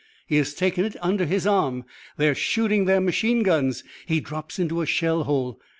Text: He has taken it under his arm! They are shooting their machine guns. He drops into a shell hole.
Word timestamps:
He 0.25 0.37
has 0.37 0.55
taken 0.55 0.83
it 0.83 0.95
under 1.03 1.27
his 1.27 1.45
arm! 1.45 1.83
They 2.17 2.27
are 2.29 2.33
shooting 2.33 2.85
their 2.85 2.99
machine 3.01 3.43
guns. 3.43 3.83
He 4.07 4.19
drops 4.19 4.57
into 4.57 4.81
a 4.81 4.87
shell 4.87 5.25
hole. 5.25 5.61